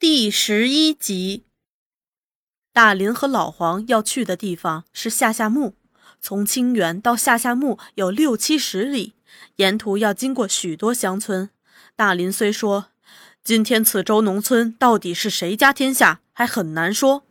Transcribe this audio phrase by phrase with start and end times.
[0.00, 1.44] 第十一集，
[2.72, 5.74] 大林和老黄要去的地方是下下墓。
[6.22, 9.12] 从清源到下下墓有六七十里，
[9.56, 11.50] 沿途要经过许多乡村。
[11.96, 12.86] 大林虽说
[13.44, 17.26] 今天此州农村到底是谁家天下还很难说，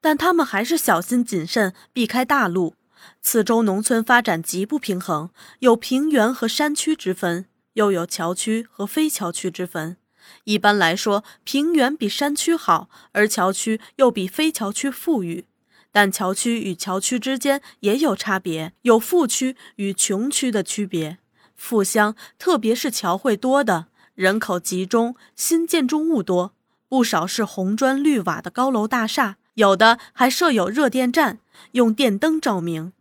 [0.00, 2.74] 但他们还是小心谨慎，避开大路。
[3.22, 5.30] 此州农村发展极不平衡，
[5.60, 9.96] 有平原和山区之分，又有桥区和非桥区之分。
[10.44, 15.46] 一般来说，平原比山区好，而桥区又比非桥区富裕。
[15.92, 21.18] 但桥区与桥区之间也有差别，有富区与穷区的区别。
[21.54, 26.52] 富乡，特别是桥会多的，人口集中，新建筑物多，
[26.88, 31.38] 不少是红砖绿瓦的高楼大厦，有的还设有热电站，
[31.72, 32.92] 用电灯照明。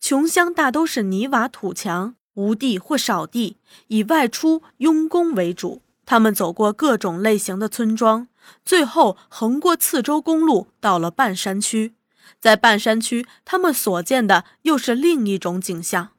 [0.00, 3.58] 穷乡大都是泥瓦土墙，无地或少地，
[3.88, 5.82] 以外出佣工为主。
[6.10, 8.28] 他们走过各种类型的村庄，
[8.64, 11.92] 最后横过次州公路，到了半山区。
[12.40, 16.12] 在半山区，他们所见的又是另一种景象。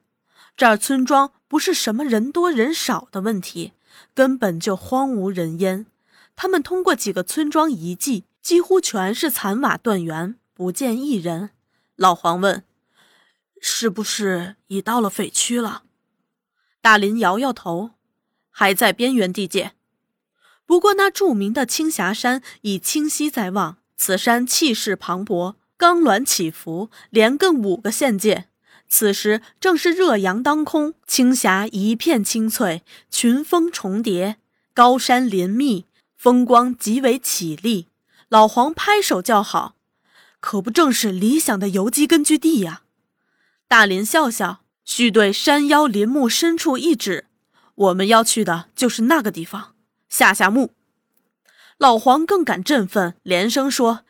[0.56, 3.74] 这儿村庄不是什么人多人少的问题，
[4.14, 5.88] 根本就荒无人烟。
[6.36, 11.50] 他们通过几个村庄遗迹，几乎全是残瓦断垣，不见一人。
[11.96, 12.64] 老黄问
[13.60, 15.82] ：“是不是已到了匪区了？”
[16.80, 17.94] 大林摇摇头
[18.52, 19.72] ：“还在边缘地界。”
[20.70, 23.78] 不过，那著名的青霞山已清晰在望。
[23.98, 28.46] 此山气势磅礴，钢峦起伏，连亘五个县界。
[28.88, 34.38] 此时正是热阳当空，青霞一片青翠，群峰重叠，
[34.76, 37.88] 高山林密，风光极为绮丽。
[38.28, 39.74] 老黄拍手叫好
[40.40, 42.84] ：“可不正是理想的游击根据地呀！”
[43.68, 47.26] 大林笑笑，须对山腰林木深处一指
[47.74, 49.74] ：“我们要去的就是那个地方。”
[50.10, 50.74] 下下木，
[51.78, 54.04] 老黄更感振奋，连声说：“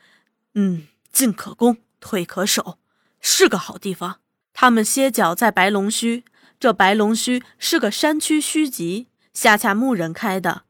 [0.54, 2.78] 嗯，进可攻，退可守，
[3.20, 4.20] 是个好地方。”
[4.54, 6.24] 他们歇脚在白龙须，
[6.58, 10.62] 这白龙须是个山区虚集，下下木人开的。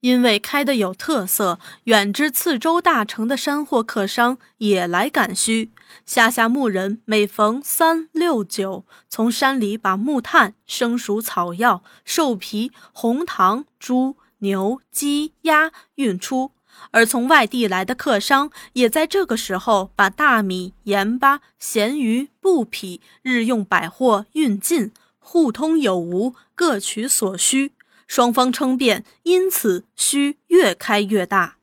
[0.00, 5.70] 因为开的有特色，远至次州大城的山货客商也来赶墟。
[6.04, 14.16] 下下木人每逢三六九，从山里把木炭、生熟草药、兽皮、红糖、猪。
[14.46, 16.52] 牛、鸡、鸭运出，
[16.92, 27.72] 而从外地来的客商也在这个时候把大米、盐巴、咸鱼、布匹、日用百货运进，互通有无，各取所需。
[28.06, 31.56] 双方称辩，因此需越开越大。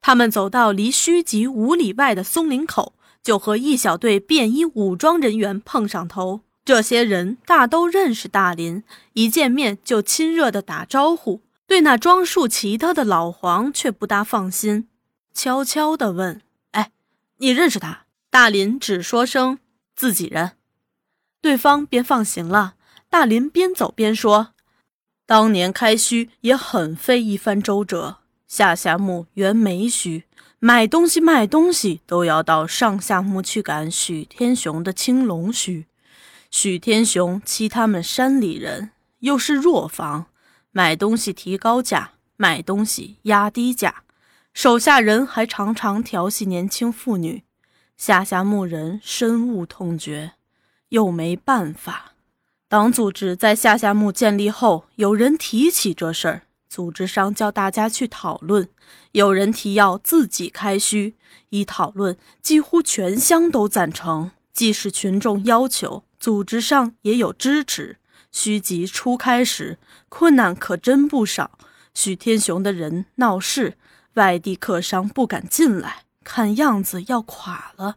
[0.00, 6.42] 他们走到离墟集五里外的松林口，就和一小队便衣武装人员碰上头。
[6.64, 11.40] 这些人大都认识大林，一见面就亲热地打招呼。
[11.70, 14.88] 对那装束奇特的老黄却不大放心，
[15.32, 16.42] 悄悄地问
[16.72, 16.90] ：“哎，
[17.36, 19.60] 你认识他？”大林只说声
[19.94, 20.56] “自己人”，
[21.40, 22.74] 对方便放行了。
[23.08, 24.48] 大林边走边说
[25.24, 28.16] ：“当年开墟也很费一番周折，
[28.48, 30.24] 下下墓原没墟，
[30.58, 35.84] 买东西卖东西都要到上下墓去赶许天雄的青龙墟。
[36.50, 40.26] 许天雄欺他们山里人，又是弱房。”
[40.72, 44.02] 买东西提高价，买东西压低价，
[44.54, 47.42] 手下人还常常调戏年轻妇女。
[47.96, 50.32] 下下牧人深恶痛绝，
[50.90, 52.12] 又没办法。
[52.68, 58.68] 党组织在下夏墓建立后，有人提起这事儿，组织上叫大家去讨论。
[59.12, 61.14] 有人提要自己开墟，
[61.50, 64.30] 一讨论，几乎全乡都赞成。
[64.52, 67.98] 即使群众要求，组织上也有支持。
[68.32, 71.58] 虚极初开时，困难可真不少。
[71.92, 73.76] 许天雄的人闹事，
[74.14, 77.96] 外地客商不敢进来，看样子要垮了。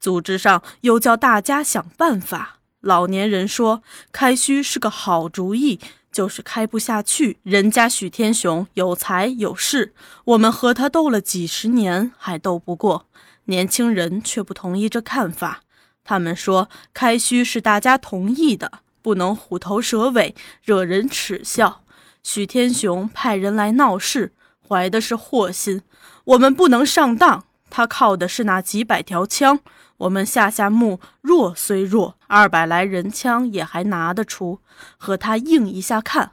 [0.00, 2.58] 组织上又叫大家想办法。
[2.80, 3.82] 老年人说
[4.12, 5.80] 开虚是个好主意，
[6.12, 7.38] 就是开不下去。
[7.42, 9.94] 人家许天雄有才有势，
[10.24, 13.06] 我们和他斗了几十年，还斗不过。
[13.46, 15.62] 年轻人却不同意这看法，
[16.04, 18.80] 他们说开虚是大家同意的。
[19.06, 21.82] 不能虎头蛇尾，惹人耻笑。
[22.24, 24.32] 许天雄派人来闹事，
[24.66, 25.82] 怀的是祸心。
[26.24, 27.44] 我们不能上当。
[27.70, 29.60] 他靠的是那几百条枪，
[29.98, 34.58] 我们下下墓弱虽弱，二百来人枪也还拿得出。
[34.96, 36.32] 和他硬一下看。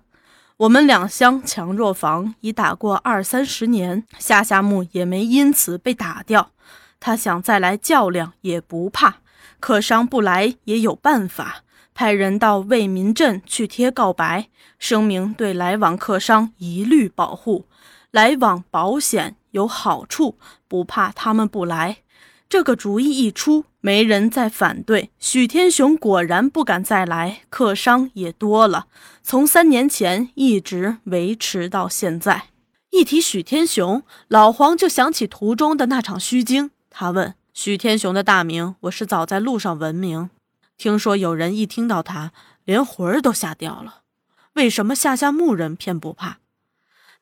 [0.58, 6.50] 我们两乡强弱房已打过二三十年，下下墓也没因此被打掉。
[7.00, 9.18] 他想再来较量也不怕，
[9.60, 11.58] 客商不来也有办法。
[11.94, 17.66] 派人到为民镇去贴告白，声明对来往客商一律保护。
[18.12, 20.38] 来往保险，有好处，
[20.68, 21.98] 不怕他们不来。
[22.48, 25.10] 这个主意一出，没人再反对。
[25.18, 28.86] 许天雄果然不敢再来，客商也多了。
[29.24, 32.50] 从三年前一直维持到现在。
[32.92, 36.70] 一提许天雄，老黄就想起途中的那场虚惊。
[36.92, 40.30] 他问许天雄的大名，我是早在路上闻名。
[40.84, 42.34] 听说有人一听到他，
[42.66, 44.02] 连魂儿都吓掉了。
[44.56, 46.40] 为什么下下牧人偏不怕？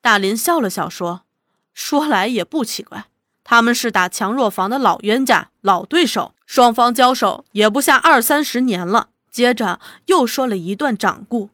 [0.02, 1.26] 大林笑了笑说
[1.72, 3.06] ：“说来也不奇怪。”
[3.46, 9.10] 他们是打强弱房的老冤家、老对手，双方交手也不下二三十年了。
[9.30, 11.52] 接着又说了一段掌故。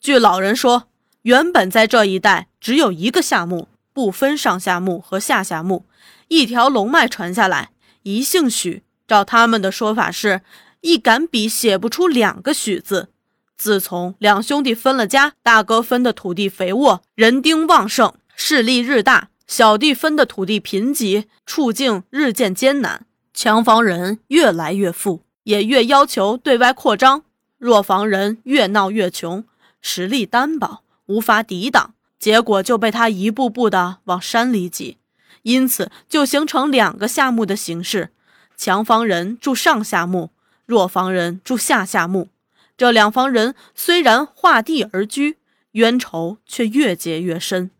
[0.00, 0.88] 据老人说，
[1.22, 5.86] 原本在这一带只有一个夏目，不分上下目和下下目，
[6.26, 7.70] 一条龙脉传下来，
[8.02, 8.82] 一姓许。
[9.06, 10.40] 照他们的说法是，
[10.84, 13.08] 一杆笔写不出两个许字。
[13.56, 19.30] 自从两兄弟分了家，大哥分的土地肥沃，人丁旺盛，势力日大。
[19.46, 23.06] 小弟分的土地贫瘠，处境日渐艰难。
[23.32, 27.22] 强房人越来越富，也越要求对外扩张；
[27.56, 29.42] 弱房人越闹越穷，
[29.80, 31.94] 实力单薄，无法抵挡。
[32.18, 34.98] 结果就被他一步步的往山里挤，
[35.44, 38.10] 因此就形成两个夏目的形式：
[38.54, 40.30] 强房人住上夏目，
[40.66, 42.28] 弱房人住下夏目。
[42.76, 45.38] 这两房人虽然划地而居，
[45.72, 47.70] 冤仇却越结越深。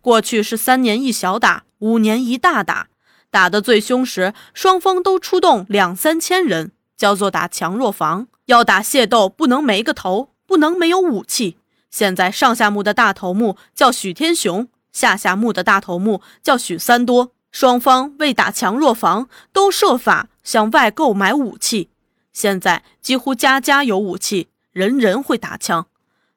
[0.00, 2.88] 过去是三年一小打，五年一大打，
[3.30, 8.28] 打得最凶时，双方都出动两三千人，叫做打强弱房。
[8.46, 11.56] 要打械斗，不能没个头，不能没有武器。
[11.90, 17.32] 现在上下木的大头目叫许天雄，下下木的大头目叫许三多。
[17.50, 21.88] 双方为打强弱房，都设法向外购买武器。
[22.34, 25.86] 现在几乎家家有武器，人人会打枪。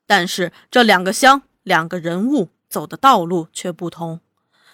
[0.05, 2.51] 但是这两个乡，两个人物。
[2.69, 4.19] 走的道路却不同。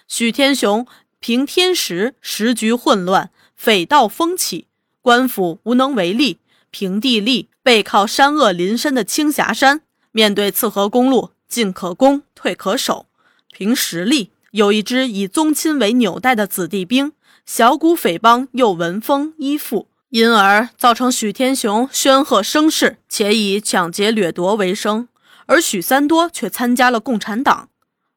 [0.08, 0.88] 许天雄
[1.20, 4.66] 凭天时，时局混乱，匪盗风起，
[5.00, 6.40] 官府无能为力。
[6.72, 9.81] 凭地利，背靠山恶林深的青霞山，
[10.12, 13.06] 面对刺河公路，进可攻，退可守。
[13.52, 17.14] 凭实力，有一支以宗亲为纽带的子弟兵，
[17.46, 25.07] 小股匪帮又闻风依附，因而造成许天雄煊赫声势，且以抢劫掠夺为生。
[25.48, 27.69] 而许三多却参加了共产党。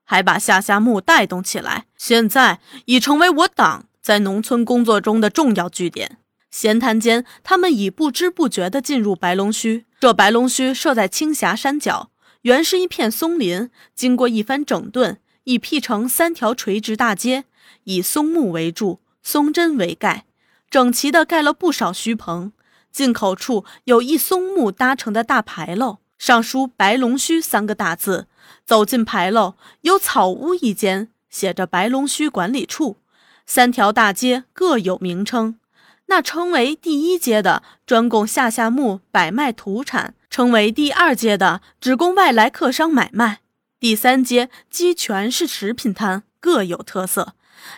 [0.05, 6.19] 还把下下木带动起来，现在已成为我党在农村工作中的重要据点。
[6.51, 9.87] 闲谈间，他们已不知不觉地进入白龙须。
[9.99, 12.11] 这白龙须设在青霞山脚，
[12.43, 17.45] 原是一片松林，经过一番整顿，已辟成三条垂直大街，
[17.85, 20.27] 以松木为柱，松针为盖，
[20.71, 22.53] 整齐地盖了不少虚棚。
[22.93, 25.99] 进口处有一松木搭成的大牌楼。
[26.19, 28.27] 上书“白龙须”三个大字，
[28.65, 32.97] 走进牌楼，有草屋一间，写着“白龙须管理处”。
[33.45, 35.59] 三条大街各有名称，
[36.07, 43.41] 那称为第一街的专供下下木摆卖土产，称为第二街的只供外来客商买卖。
[43.79, 47.35] 第三街鸡全是食品摊，各有特色。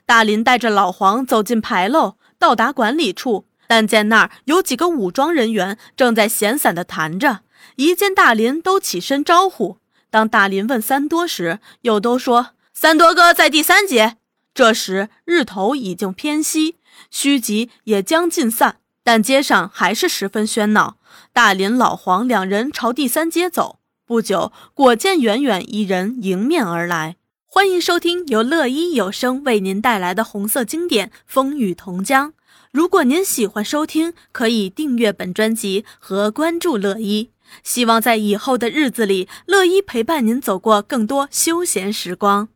[0.06, 7.40] 大林带着老黄走进牌楼，到达管理处，但见那儿有几个武装人员正在闲散地谈着。
[7.76, 9.78] 一见大林，都起身招呼。
[10.10, 14.16] 当大林问三多时，又都说三多哥在第三节。
[14.54, 16.76] 这时日头已经偏西，
[17.10, 20.96] 虚极也将近散，但街上还是十分喧闹。
[21.32, 27.17] 大林、老黄两人朝第三街走，不久，果见远远一人迎面而来。
[27.50, 32.28] 欢迎收听由乐一有声为您带来的红色经典《风雨同江》。
[32.70, 37.30] 如果您喜欢收听，可以订阅本专辑和关注乐一。
[37.64, 42.50] 希望在以后的日子里，乐一陪伴您走过更多休闲时光。